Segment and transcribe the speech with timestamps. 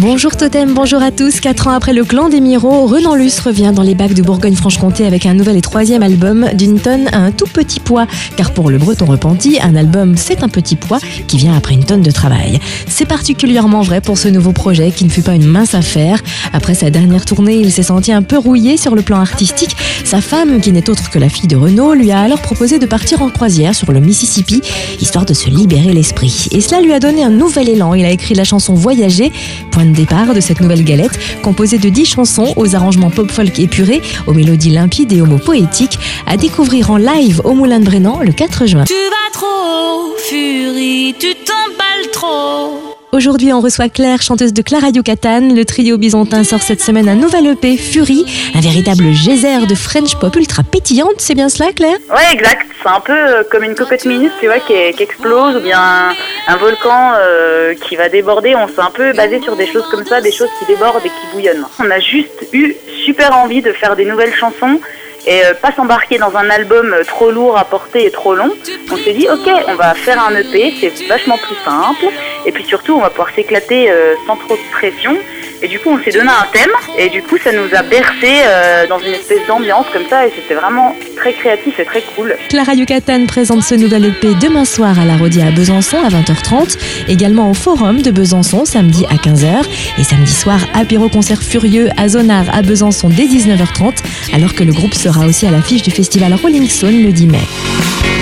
[0.00, 1.40] Bonjour Totem, bonjour à tous.
[1.40, 5.04] Quatre ans après le clan des Miro, Renan Luce revient dans les bacs de Bourgogne-Franche-Comté
[5.04, 8.06] avec un nouvel et troisième album d'une tonne à un tout petit poids.
[8.36, 11.84] Car pour le breton repenti, un album c'est un petit poids qui vient après une
[11.84, 12.60] tonne de travail.
[12.88, 16.22] C'est particulièrement vrai pour ce nouveau projet qui ne fut pas une mince affaire.
[16.54, 19.76] Après sa dernière tournée, il s'est senti un peu rouillé sur le plan artistique.
[20.04, 22.86] Sa femme, qui n'est autre que la fille de Renaud, lui a alors proposé de
[22.86, 24.60] partir en croisière sur le Mississippi,
[25.00, 26.48] histoire de se libérer l'esprit.
[26.50, 27.94] Et cela lui a donné un nouvel élan.
[27.94, 29.32] Il a écrit la chanson Voyager,
[29.70, 34.02] point de départ de cette nouvelle galette, composée de 10 chansons aux arrangements pop-folk épurés,
[34.26, 38.20] aux mélodies limpides et aux mots poétiques, à découvrir en live au Moulin de Brennan
[38.22, 38.84] le 4 juin.
[38.84, 42.99] Tu vas trop, Fury, tu t'emballes trop.
[43.12, 45.52] Aujourd'hui, on reçoit Claire, chanteuse de Clara Yucatan.
[45.52, 48.24] Le trio byzantin sort cette semaine un nouvel EP, Fury,
[48.54, 51.16] un véritable geyser de French pop ultra pétillante.
[51.18, 51.98] C'est bien cela, Claire?
[52.08, 52.66] Ouais, exact.
[52.80, 56.14] C'est un peu euh, comme une cocotte minute, tu vois, qui, explose, ou bien
[56.46, 58.54] un, volcan euh, qui va déborder.
[58.54, 61.08] On s'est un peu basé sur des choses comme ça, des choses qui débordent et
[61.08, 61.66] qui bouillonnent.
[61.80, 64.78] On a juste eu super envie de faire des nouvelles chansons
[65.26, 68.50] et euh, pas s'embarquer dans un album trop lourd à porter et trop long.
[68.90, 72.06] On s'est dit, ok, on va faire un EP, c'est vachement plus simple,
[72.46, 75.16] et puis surtout, on va pouvoir s'éclater euh, sans trop de pression.
[75.62, 78.40] Et du coup, on s'est donné un thème, et du coup, ça nous a bercé
[78.46, 82.34] euh, dans une espèce d'ambiance comme ça, et c'était vraiment très créatif et très cool.
[82.48, 86.78] Clara Yucatan présente ce nouvel EP demain soir à la Rodia à Besançon à 20h30,
[87.08, 89.62] également au Forum de Besançon samedi à 15h
[89.98, 94.72] et samedi soir apéro concert furieux à Zonard à Besançon dès 19h30 alors que le
[94.72, 98.19] groupe sera aussi à l'affiche du festival Rolling Stone le 10 mai.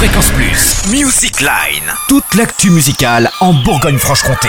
[0.00, 0.74] Fréquence Plus.
[0.90, 1.92] Music Line.
[2.08, 4.48] Toute l'actu musicale en Bourgogne-Franche-Comté.